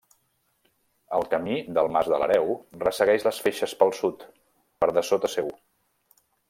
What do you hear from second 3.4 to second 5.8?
Feixes pel sud, per dessota seu.